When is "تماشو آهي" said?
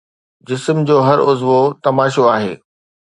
1.83-2.53